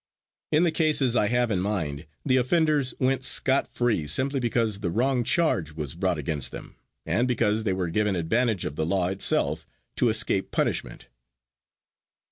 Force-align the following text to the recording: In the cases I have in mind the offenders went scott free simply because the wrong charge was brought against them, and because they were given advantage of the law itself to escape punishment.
In 0.51 0.63
the 0.63 0.71
cases 0.71 1.15
I 1.15 1.27
have 1.27 1.51
in 1.51 1.59
mind 1.61 2.07
the 2.25 2.37
offenders 2.37 2.95
went 2.97 3.23
scott 3.23 3.67
free 3.67 4.07
simply 4.07 4.39
because 4.39 4.79
the 4.79 4.89
wrong 4.89 5.23
charge 5.23 5.73
was 5.73 5.93
brought 5.93 6.17
against 6.17 6.51
them, 6.51 6.75
and 7.05 7.27
because 7.27 7.65
they 7.65 7.73
were 7.73 7.87
given 7.89 8.15
advantage 8.15 8.65
of 8.65 8.75
the 8.75 8.85
law 8.87 9.09
itself 9.09 9.67
to 9.97 10.09
escape 10.09 10.49
punishment. 10.49 11.07